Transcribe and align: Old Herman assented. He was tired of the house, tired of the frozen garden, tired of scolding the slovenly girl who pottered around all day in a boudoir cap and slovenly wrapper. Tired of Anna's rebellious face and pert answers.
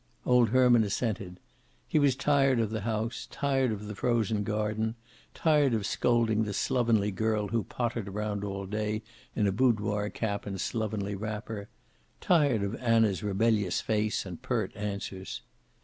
Old 0.25 0.49
Herman 0.49 0.83
assented. 0.83 1.39
He 1.87 1.99
was 1.99 2.15
tired 2.15 2.59
of 2.59 2.71
the 2.71 2.81
house, 2.81 3.27
tired 3.29 3.71
of 3.71 3.85
the 3.85 3.93
frozen 3.93 4.41
garden, 4.43 4.95
tired 5.35 5.75
of 5.75 5.85
scolding 5.85 6.43
the 6.43 6.55
slovenly 6.55 7.11
girl 7.11 7.49
who 7.49 7.63
pottered 7.65 8.07
around 8.07 8.43
all 8.43 8.65
day 8.65 9.03
in 9.35 9.45
a 9.45 9.51
boudoir 9.51 10.09
cap 10.09 10.47
and 10.47 10.59
slovenly 10.59 11.13
wrapper. 11.13 11.69
Tired 12.19 12.63
of 12.63 12.73
Anna's 12.77 13.21
rebellious 13.21 13.79
face 13.79 14.25
and 14.25 14.41
pert 14.41 14.75
answers. 14.75 15.43